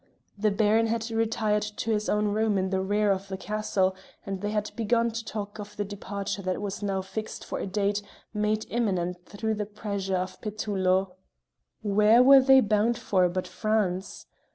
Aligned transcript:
The 0.35 0.49
Baron 0.49 0.87
had 0.87 1.11
retired 1.11 1.61
to 1.61 1.91
his 1.91 2.09
own 2.09 2.29
room 2.29 2.57
in 2.57 2.71
the 2.71 2.81
rear 2.81 3.11
of 3.11 3.27
the 3.27 3.37
castle, 3.37 3.95
and 4.25 4.41
they 4.41 4.49
had 4.49 4.71
begun 4.75 5.11
to 5.11 5.23
talk 5.23 5.59
of 5.59 5.77
the 5.77 5.85
departure 5.85 6.41
that 6.41 6.59
was 6.59 6.81
now 6.81 7.03
fixed 7.03 7.45
for 7.45 7.59
a 7.59 7.67
date 7.67 8.01
made 8.33 8.65
imminent 8.71 9.23
through 9.27 9.53
the 9.53 9.67
pressure 9.67 10.15
of 10.17 10.41
Petullo. 10.41 11.17
Where 11.83 12.23
were 12.23 12.41
they 12.41 12.61
bound 12.61 12.97
for 12.97 13.29
but 13.29 13.45
France? 13.47 14.25